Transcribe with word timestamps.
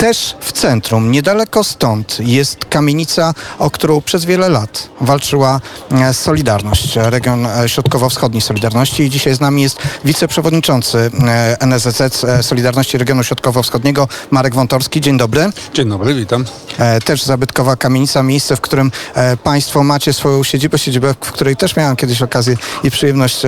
też 0.00 0.36
w 0.40 0.52
centrum, 0.52 1.10
niedaleko 1.10 1.64
stąd, 1.64 2.16
jest 2.20 2.64
kamienica, 2.64 3.34
o 3.58 3.70
którą 3.70 4.00
przez 4.00 4.24
wiele 4.24 4.48
lat 4.48 4.88
walczyła 5.00 5.60
e, 5.90 6.14
Solidarność, 6.14 6.96
region 6.96 7.46
e, 7.46 7.68
środkowo-wschodni 7.68 8.40
Solidarności 8.40 9.02
i 9.02 9.10
dzisiaj 9.10 9.34
z 9.34 9.40
nami 9.40 9.62
jest 9.62 9.78
wiceprzewodniczący 10.04 11.10
e, 11.28 11.56
NSZZ 11.60 12.26
Solidarności 12.42 12.98
Regionu 12.98 13.24
Środkowo-Wschodniego 13.24 14.08
Marek 14.30 14.54
Wątorski. 14.54 15.00
Dzień 15.00 15.18
dobry. 15.18 15.50
Dzień 15.74 15.88
dobry, 15.88 16.14
witam. 16.14 16.44
Też 17.04 17.22
zabytkowa 17.22 17.76
kamienica, 17.76 18.22
miejsce, 18.22 18.56
w 18.56 18.60
którym 18.60 18.92
Państwo 19.44 19.82
macie 19.84 20.12
swoją 20.12 20.44
siedzibę, 20.44 20.78
siedzibę, 20.78 21.14
w 21.20 21.32
której 21.32 21.56
też 21.56 21.76
miałem 21.76 21.96
kiedyś 21.96 22.22
okazję 22.22 22.56
i 22.84 22.90
przyjemność 22.90 23.42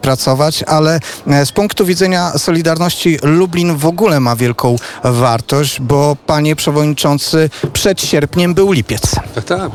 pracować, 0.00 0.62
ale 0.62 1.00
z 1.44 1.52
punktu 1.52 1.86
widzenia 1.86 2.38
Solidarności 2.38 3.18
Lublin 3.22 3.76
w 3.76 3.86
ogóle 3.86 4.20
ma 4.20 4.36
wielką 4.36 4.76
wartość, 5.04 5.80
bo 5.80 5.97
Panie 6.26 6.56
Przewodniczący 6.56 7.50
przed 7.72 8.00
sierpniem 8.00 8.54
był 8.54 8.72
lipiec. 8.72 9.02
Tak, 9.34 9.44
tak. 9.44 9.70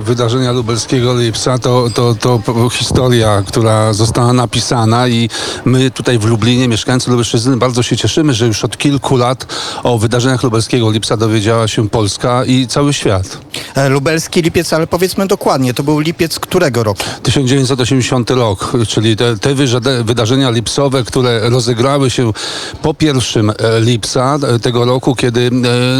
Wydarzenia 0.00 0.52
lubelskiego 0.52 1.18
lipca 1.18 1.58
to, 1.58 1.90
to, 1.94 2.14
to 2.14 2.68
historia, 2.70 3.42
która 3.46 3.92
została 3.92 4.32
napisana 4.32 5.08
i 5.08 5.28
my 5.64 5.90
tutaj 5.90 6.18
w 6.18 6.24
Lublinie, 6.24 6.68
mieszkańcy 6.68 7.10
Lubelszczyzny, 7.10 7.56
bardzo 7.56 7.82
się 7.82 7.96
cieszymy, 7.96 8.34
że 8.34 8.46
już 8.46 8.64
od 8.64 8.78
kilku 8.78 9.16
lat 9.16 9.46
o 9.82 9.98
wydarzeniach 9.98 10.42
lubelskiego 10.42 10.90
lipca 10.90 11.16
dowiedziała 11.16 11.68
się 11.68 11.88
Polska 11.88 12.44
i 12.44 12.66
cały 12.66 12.92
świat. 12.92 13.38
E, 13.74 13.88
Lubelski 13.88 14.42
lipiec, 14.42 14.72
ale 14.72 14.86
powiedzmy 14.86 15.26
dokładnie, 15.26 15.74
to 15.74 15.82
był 15.82 15.98
lipiec 15.98 16.38
którego 16.38 16.82
roku? 16.82 17.02
1980 17.22 18.30
rok, 18.30 18.72
czyli 18.88 19.16
te, 19.16 19.36
te 19.36 19.54
wydarzenia 20.04 20.50
lipcowe, 20.50 21.04
które 21.04 21.50
rozegrały 21.50 22.10
się 22.10 22.32
po 22.82 22.94
pierwszym 22.94 23.50
e, 23.50 23.54
lipca 23.80 24.38
tego 24.62 24.84
roku, 24.84 25.14
kiedy 25.14 25.50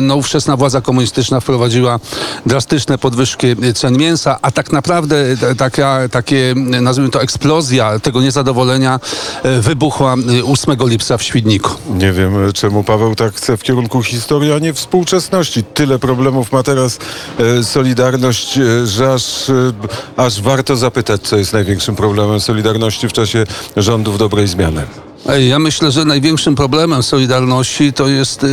no, 0.01 0.16
ówczesna 0.16 0.56
władza 0.56 0.80
komunistyczna 0.80 1.41
wprowadziła 1.41 2.01
drastyczne 2.47 2.98
podwyżki 2.98 3.47
cen 3.75 3.98
mięsa, 3.98 4.39
a 4.42 4.50
tak 4.50 4.72
naprawdę 4.72 5.36
ta- 5.36 5.55
taka, 5.55 6.09
takie, 6.09 6.55
nazwijmy 6.56 7.11
to, 7.11 7.22
eksplozja 7.22 7.98
tego 7.98 8.20
niezadowolenia 8.20 9.00
e, 9.42 9.61
wybuchła 9.61 10.14
e, 10.41 10.44
8 10.44 10.77
lipca 10.89 11.17
w 11.19 11.22
Świdniku. 11.22 11.70
Nie 11.91 12.12
wiem, 12.12 12.48
e, 12.48 12.53
czemu 12.53 12.84
Paweł 12.84 13.14
tak 13.14 13.34
chce 13.34 13.56
w 13.56 13.62
kierunku 13.62 14.03
historii, 14.03 14.53
a 14.53 14.59
nie 14.59 14.72
współczesności. 14.75 15.64
Tyle 15.64 15.98
problemów 15.98 16.53
ma 16.53 16.62
teraz 16.62 16.98
e, 17.39 17.64
Solidarność, 17.64 18.59
e, 18.59 18.87
że 18.87 19.12
aż, 19.12 19.50
e, 19.50 19.72
aż 20.16 20.42
warto 20.42 20.77
zapytać, 20.77 21.20
co 21.22 21.37
jest 21.37 21.53
największym 21.53 21.97
problemem 21.97 22.41
Solidarności 22.41 23.09
w 23.09 23.12
czasie 23.12 23.44
rządów 23.77 24.19
dobrej 24.19 24.48
zmiany. 24.48 24.83
Ja 25.27 25.59
myślę, 25.59 25.91
że 25.91 26.05
największym 26.05 26.55
problemem 26.55 27.03
Solidarności 27.03 27.92
to 27.92 28.09
jest 28.09 28.42
yy, 28.42 28.48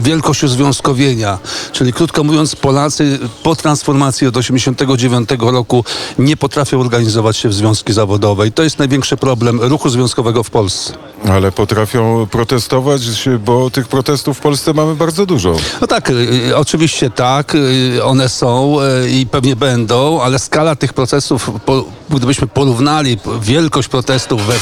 wielkość 0.00 0.42
uzwiązkowienia. 0.42 1.38
Czyli 1.72 1.92
krótko 1.92 2.24
mówiąc, 2.24 2.56
Polacy 2.56 3.18
po 3.42 3.56
transformacji 3.56 4.26
od 4.26 4.34
1989 4.34 5.52
roku 5.52 5.84
nie 6.18 6.36
potrafią 6.36 6.80
organizować 6.80 7.36
się 7.36 7.48
w 7.48 7.54
związki 7.54 7.92
zawodowe. 7.92 8.46
I 8.46 8.52
to 8.52 8.62
jest 8.62 8.78
największy 8.78 9.16
problem 9.16 9.60
ruchu 9.60 9.88
związkowego 9.88 10.42
w 10.42 10.50
Polsce. 10.50 10.92
Ale 11.28 11.52
potrafią 11.52 12.26
protestować, 12.30 13.02
bo 13.44 13.70
tych 13.70 13.88
protestów 13.88 14.38
w 14.38 14.40
Polsce 14.40 14.74
mamy 14.74 14.94
bardzo 14.94 15.26
dużo. 15.26 15.56
No 15.80 15.86
tak, 15.86 16.10
y, 16.10 16.56
oczywiście 16.56 17.10
tak, 17.10 17.54
y, 17.54 18.04
one 18.04 18.28
są 18.28 18.76
y, 18.80 19.10
i 19.10 19.26
pewnie 19.26 19.56
będą, 19.56 20.20
ale 20.20 20.38
skala 20.38 20.76
tych 20.76 20.92
procesów, 20.92 21.50
po, 21.66 21.84
gdybyśmy 22.10 22.46
porównali 22.46 23.18
wielkość 23.40 23.88
protestów 23.88 24.46
we, 24.46 24.54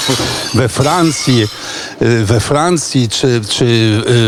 we 0.55 0.69
Francji, 0.69 1.49
y, 2.03 2.25
we 2.25 2.41
Francji, 2.41 3.09
czy, 3.09 3.41
czy 3.49 3.65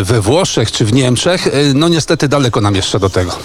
y, 0.00 0.04
we 0.04 0.20
Włoszech, 0.20 0.72
czy 0.72 0.84
w 0.84 0.92
Niemczech, 0.92 1.46
y, 1.46 1.72
no 1.74 1.88
niestety 1.88 2.28
daleko 2.28 2.60
nam 2.60 2.74
jeszcze 2.74 3.00
do 3.00 3.10
tego. 3.10 3.38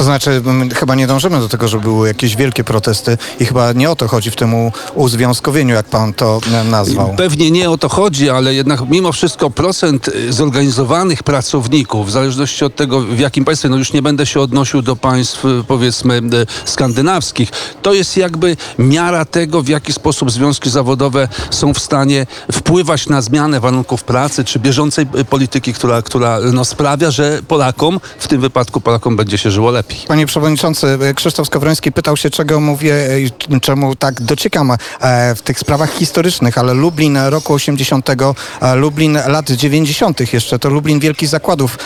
To 0.00 0.04
znaczy, 0.04 0.42
chyba 0.74 0.94
nie 0.94 1.06
dążymy 1.06 1.40
do 1.40 1.48
tego, 1.48 1.68
żeby 1.68 1.82
były 1.82 2.08
jakieś 2.08 2.36
wielkie 2.36 2.64
protesty 2.64 3.18
i 3.40 3.44
chyba 3.44 3.72
nie 3.72 3.90
o 3.90 3.96
to 3.96 4.08
chodzi 4.08 4.30
w 4.30 4.36
tym 4.36 4.54
uzwiązkowieniu, 4.94 5.74
jak 5.74 5.86
pan 5.86 6.14
to 6.14 6.40
nazwał. 6.70 7.14
Pewnie 7.16 7.50
nie 7.50 7.70
o 7.70 7.78
to 7.78 7.88
chodzi, 7.88 8.30
ale 8.30 8.54
jednak 8.54 8.80
mimo 8.90 9.12
wszystko 9.12 9.50
procent 9.50 10.08
y, 10.08 10.32
zorganizowanych 10.32 11.22
pracowników, 11.22 12.06
w 12.06 12.10
zależności 12.10 12.64
od 12.64 12.76
tego, 12.76 13.00
w 13.00 13.18
jakim 13.18 13.44
państwie, 13.44 13.68
no 13.68 13.76
już 13.76 13.92
nie 13.92 14.02
będę 14.02 14.26
się 14.26 14.40
odnosił 14.40 14.82
do 14.82 14.96
państw, 14.96 15.44
y, 15.44 15.64
powiedzmy, 15.68 16.16
y, 16.16 16.46
skandynawskich, 16.64 17.50
to 17.82 17.94
jest 17.94 18.16
jakby 18.16 18.56
miara 18.78 19.24
tego, 19.24 19.62
w 19.62 19.68
jaki 19.68 19.92
sposób 19.92 20.30
związki 20.30 20.70
zawodowe 20.70 21.28
są 21.50 21.74
w 21.74 21.78
stanie 21.78 22.26
wpływać 22.52 23.08
na 23.08 23.22
zmianę 23.22 23.60
warunków 23.60 24.04
pracy, 24.04 24.44
czy 24.44 24.58
bieżącej 24.58 25.06
polityki, 25.06 25.74
która, 25.74 26.02
która 26.02 26.38
no, 26.52 26.64
sprawia, 26.64 27.10
że 27.10 27.40
Polakom, 27.48 28.00
w 28.18 28.28
tym 28.28 28.40
wypadku 28.40 28.80
Polakom 28.80 29.16
będzie 29.16 29.38
się 29.38 29.50
żyło 29.50 29.70
lepiej. 29.70 29.89
Panie 30.08 30.26
Przewodniczący, 30.26 30.98
Krzysztof 31.14 31.46
Skowroński 31.46 31.92
pytał 31.92 32.16
się, 32.16 32.30
czego 32.30 32.60
mówię 32.60 32.94
e, 33.10 33.20
i 33.20 33.30
czemu 33.62 33.96
tak 33.96 34.20
dociekam 34.20 34.70
e, 34.70 35.34
w 35.34 35.42
tych 35.42 35.58
sprawach 35.58 35.92
historycznych, 35.92 36.58
ale 36.58 36.74
Lublin 36.74 37.16
roku 37.16 37.54
80, 37.54 38.10
e, 38.10 38.74
Lublin 38.74 39.18
lat 39.26 39.50
90. 39.50 40.32
jeszcze, 40.32 40.58
to 40.58 40.70
Lublin 40.70 41.00
wielkich 41.00 41.28
zakładów 41.28 41.78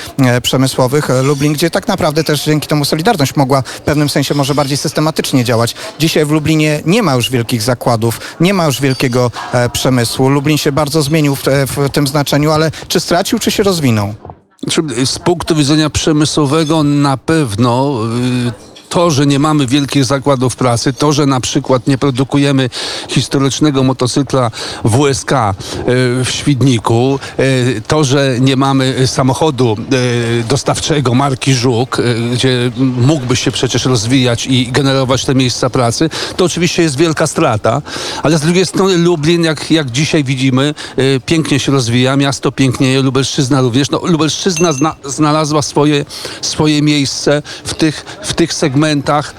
przemysłowych, 0.42 1.08
Lublin, 1.22 1.52
gdzie 1.52 1.70
tak 1.70 1.88
naprawdę 1.88 2.24
też 2.24 2.44
dzięki 2.44 2.68
temu 2.68 2.84
Solidarność 2.84 3.36
mogła 3.36 3.62
w 3.62 3.80
pewnym 3.80 4.08
sensie 4.08 4.34
może 4.34 4.54
bardziej 4.54 4.76
systematycznie 4.76 5.44
działać. 5.44 5.74
Dzisiaj 5.98 6.24
w 6.24 6.30
Lublinie 6.30 6.82
nie 6.86 7.02
ma 7.02 7.14
już 7.14 7.30
wielkich 7.30 7.62
zakładów, 7.62 8.20
nie 8.40 8.54
ma 8.54 8.66
już 8.66 8.80
wielkiego 8.80 9.30
przemysłu. 9.72 10.28
Lublin 10.28 10.58
się 10.58 10.72
bardzo 10.72 11.02
zmienił 11.02 11.36
w, 11.36 11.42
w 11.66 11.90
tym 11.90 12.06
znaczeniu, 12.06 12.50
ale 12.50 12.70
czy 12.88 13.00
stracił, 13.00 13.38
czy 13.38 13.50
się 13.50 13.62
rozwinął? 13.62 14.14
Znaczy, 14.64 15.06
Z 15.06 15.18
punktu 15.18 15.54
widzenia 15.54 15.90
przemysłowego 15.90 16.82
na 16.82 17.16
pewno 17.16 18.00
y, 18.48 18.73
to, 18.94 19.10
że 19.10 19.26
nie 19.26 19.38
mamy 19.38 19.66
wielkich 19.66 20.04
zakładów 20.04 20.56
pracy, 20.56 20.92
to, 20.92 21.12
że 21.12 21.26
na 21.26 21.40
przykład 21.40 21.86
nie 21.86 21.98
produkujemy 21.98 22.70
historycznego 23.08 23.82
motocykla 23.82 24.50
WSK 24.84 25.32
y, 25.32 25.44
w 26.24 26.28
Świdniku, 26.30 27.18
y, 27.38 27.82
to, 27.86 28.04
że 28.04 28.36
nie 28.40 28.56
mamy 28.56 29.06
samochodu 29.06 29.76
y, 30.40 30.44
dostawczego 30.48 31.14
marki 31.14 31.54
Żuk, 31.54 31.96
gdzie 32.32 32.70
mógłby 32.78 33.36
się 33.36 33.50
przecież 33.50 33.84
rozwijać 33.84 34.46
i 34.46 34.72
generować 34.72 35.24
te 35.24 35.34
miejsca 35.34 35.70
pracy, 35.70 36.10
to 36.36 36.44
oczywiście 36.44 36.82
jest 36.82 36.96
wielka 36.96 37.26
strata, 37.26 37.82
ale 38.22 38.38
z 38.38 38.40
drugiej 38.40 38.66
strony 38.66 38.98
Lublin, 38.98 39.44
jak, 39.44 39.70
jak 39.70 39.90
dzisiaj 39.90 40.24
widzimy, 40.24 40.74
pięknie 41.26 41.60
się 41.60 41.72
rozwija, 41.72 42.16
miasto 42.16 42.52
pięknieje, 42.52 43.02
Lubelszczyzna 43.02 43.60
również. 43.60 43.90
No, 43.90 44.00
Lubelszczyzna 44.04 44.72
zna, 44.72 44.96
znalazła 45.04 45.62
swoje, 45.62 46.04
swoje 46.40 46.82
miejsce 46.82 47.42
w 47.64 47.74
tych, 47.74 48.04
w 48.22 48.34
tych 48.34 48.52
segmentach, 48.52 48.83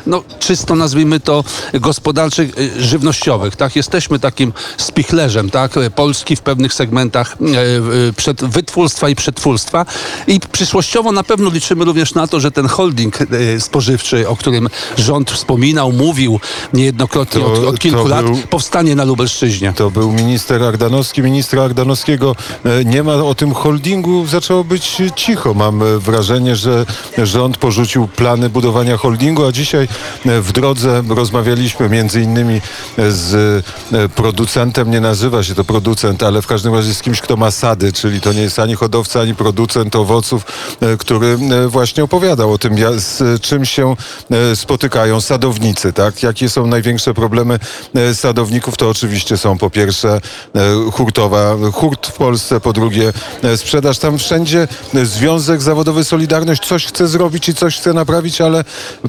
no 0.08 0.24
czysto 0.40 0.76
nazwijmy 0.76 1.20
to 1.20 1.44
gospodarczych, 1.74 2.58
y, 2.60 2.84
żywnościowych, 2.84 3.56
tak? 3.56 3.76
Jesteśmy 3.76 4.20
takim 4.20 4.54
spichlerzem, 4.78 5.50
tak? 5.50 5.72
Polski 5.96 6.36
w 6.36 6.42
pewnych 6.42 6.74
segmentach 6.74 7.38
y, 7.42 7.46
y, 8.10 8.14
przed, 8.14 8.44
wytwórstwa 8.46 9.10
i 9.10 9.16
przetwórstwa 9.16 9.86
i 10.28 10.40
przyszłościowo 10.52 11.12
na 11.12 11.24
pewno 11.24 11.50
liczymy 11.50 11.86
również 11.86 12.14
na 12.14 12.28
to, 12.28 12.40
że 12.40 12.52
ten 12.52 12.68
holding 12.68 13.18
spożywczy, 13.60 14.30
o 14.30 14.36
którym 14.36 14.70
rząd 14.98 15.32
wspominał, 15.32 15.92
mówił 15.92 16.40
niejednokrotnie 16.74 17.42
To- 17.42 17.54
od, 17.54 17.64
od 17.64 17.80
kilku 17.80 18.08
lat, 18.08 18.26
był- 18.26 18.38
powstanie 18.38 18.96
na 18.96 19.04
Lubelszczyźnie. 19.04 19.74
To 19.74 19.92
był 19.92 20.12
minister 20.12 20.64
Ardanowski. 20.64 21.22
Ministra 21.22 21.64
Ardanowskiego 21.64 22.36
e, 22.66 22.86
nie 22.86 23.04
ma 23.04 23.14
o 23.14 23.36
tym 23.36 23.54
holdingu. 23.54 24.26
Zaczęło 24.26 24.64
być 24.64 24.98
cicho. 25.16 25.54
Mam 25.54 25.84
e, 25.84 26.00
wrażenie, 26.00 26.56
że 26.56 26.86
rząd 27.18 27.58
porzucił 27.58 28.08
plany 28.08 28.50
budowania 28.50 28.98
holdingu, 28.98 29.35
a 29.44 29.52
dzisiaj 29.52 29.88
e, 30.26 30.42
w 30.42 30.52
drodze 30.52 31.04
rozmawialiśmy 31.10 31.90
między 31.90 32.22
innymi 32.22 32.62
e, 32.98 33.12
z 33.12 33.34
e, 33.94 34.10
producentem, 34.10 34.92
nie 34.92 35.02
nazywa 35.02 35.44
się 35.44 35.56
to 35.56 35.64
producent, 35.64 36.24
ale 36.24 36.42
w 36.42 36.48
każdym 36.48 36.74
razie 36.74 36.94
z 36.94 37.02
kimś, 37.02 37.22
kto 37.22 37.38
ma 37.38 37.52
sady, 37.52 37.94
czyli 37.94 38.22
to 38.22 38.34
nie 38.34 38.42
jest 38.42 38.60
ani 38.60 38.76
hodowca, 38.76 39.22
ani 39.22 39.36
producent 39.36 39.96
owoców, 39.96 40.46
który 41.00 41.38
właśnie 41.68 42.04
opowiadał 42.04 42.54
o 42.54 42.58
tym, 42.58 42.76
z 42.98 43.42
czym 43.42 43.66
się 43.66 43.96
spotykają 44.56 45.22
sadownicy, 45.22 45.94
tak? 45.94 46.24
Jakie 46.24 46.50
są 46.50 46.68
największe 46.68 47.14
problemy 47.14 47.60
sadowników? 48.14 48.78
To 48.78 48.90
oczywiście 48.90 49.38
są 49.38 49.58
po 49.58 49.70
pierwsze 49.70 50.22
hurtowa, 50.94 51.56
hurt 51.74 52.08
w 52.08 52.14
Polsce, 52.14 52.60
po 52.60 52.74
drugie 52.74 53.14
sprzedaż. 53.56 53.98
Tam 53.98 54.18
wszędzie 54.18 54.68
Związek 55.04 55.62
Zawodowy 55.62 56.04
Solidarność 56.04 56.68
coś 56.68 56.86
chce 56.86 57.08
zrobić 57.08 57.50
i 57.50 57.56
coś 57.56 57.78
chce 57.78 57.94
naprawić, 57.94 58.42
ale 58.42 58.64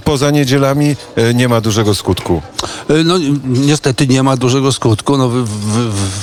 po 0.05 0.16
poza 0.17 0.31
niedzielami 0.31 0.97
e, 1.17 1.35
nie 1.35 1.49
ma 1.49 1.61
dużego 1.61 1.95
skutku. 1.95 2.43
Y, 2.91 3.05
No 3.05 3.19
ni- 3.19 3.41
niestety 3.45 4.07
nie 4.07 4.23
ma 4.23 4.37
dużego 4.37 4.73
skutku. 4.73 5.17
No, 5.17 5.29
wy, 5.29 5.45
wy, 5.45 5.51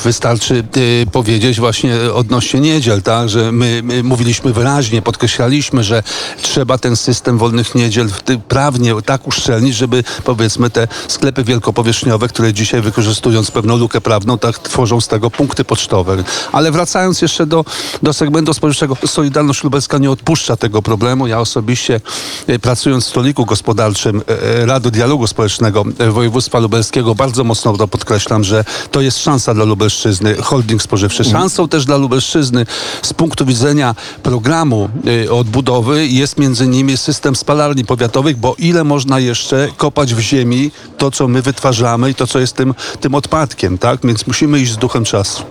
wystarczy 0.03 0.63
y, 0.77 1.07
powiedzieć 1.11 1.59
właśnie 1.59 1.95
odnośnie 2.13 2.59
niedziel, 2.59 3.01
tak, 3.01 3.29
że 3.29 3.51
my, 3.51 3.81
my 3.83 4.03
mówiliśmy 4.03 4.53
wyraźnie, 4.53 5.01
podkreślaliśmy, 5.01 5.83
że 5.83 6.03
trzeba 6.41 6.77
ten 6.77 6.95
system 6.95 7.37
wolnych 7.37 7.75
niedziel 7.75 8.09
prawnie 8.47 8.93
tak 9.05 9.27
uszczelnić, 9.27 9.75
żeby 9.75 10.03
powiedzmy 10.23 10.69
te 10.69 10.87
sklepy 11.07 11.43
wielkopowierzchniowe, 11.43 12.27
które 12.27 12.53
dzisiaj 12.53 12.81
wykorzystując 12.81 13.51
pewną 13.51 13.77
lukę 13.77 14.01
prawną, 14.01 14.37
tak 14.37 14.59
tworzą 14.59 15.01
z 15.01 15.07
tego 15.07 15.31
punkty 15.31 15.63
pocztowe. 15.63 16.23
Ale 16.51 16.71
wracając 16.71 17.21
jeszcze 17.21 17.45
do, 17.45 17.65
do 18.03 18.13
segmentu 18.13 18.53
spożywczego, 18.53 18.97
Solidarność 19.05 19.63
Lubelska 19.63 19.97
nie 19.97 20.11
odpuszcza 20.11 20.57
tego 20.57 20.81
problemu. 20.81 21.27
Ja 21.27 21.39
osobiście 21.39 22.01
y, 22.49 22.59
pracując 22.59 23.05
w 23.05 23.09
stoliku 23.09 23.45
gospodarczym 23.45 23.82
y, 23.87 24.61
y, 24.61 24.65
Rady 24.65 24.91
Dialogu 24.91 25.27
Społecznego 25.27 25.85
y, 26.01 26.11
województwa 26.11 26.59
lubelskiego 26.59 27.15
bardzo 27.15 27.43
mocno 27.43 27.77
to 27.77 27.87
podkreślam, 27.87 28.43
że 28.43 28.65
to 28.91 29.01
jest 29.01 29.19
szansa 29.19 29.53
dla 29.53 29.65
Lubelszczyzny, 29.65 30.35
holding 30.35 30.81
spożywczy. 30.81 31.23
Szansą 31.23 31.67
też 31.67 31.85
dla 31.85 31.97
Lubelszczyzny 31.97 32.65
z 33.01 33.13
punktu 33.13 33.45
widzenia 33.45 33.95
programu 34.23 34.89
odbudowy 35.31 36.07
jest 36.07 36.37
między 36.37 36.65
innymi 36.65 36.97
system 36.97 37.35
spalarni 37.35 37.85
powiatowych, 37.85 38.37
bo 38.37 38.55
ile 38.57 38.83
można 38.83 39.19
jeszcze 39.19 39.67
kopać 39.77 40.13
w 40.13 40.19
ziemi 40.19 40.71
to, 40.97 41.11
co 41.11 41.27
my 41.27 41.41
wytwarzamy 41.41 42.09
i 42.09 42.15
to, 42.15 42.27
co 42.27 42.39
jest 42.39 42.55
tym, 42.55 42.75
tym 43.01 43.15
odpadkiem, 43.15 43.77
tak? 43.77 43.99
Więc 44.03 44.27
musimy 44.27 44.59
iść 44.59 44.71
z 44.71 44.77
duchem 44.77 45.03
czasu. 45.05 45.41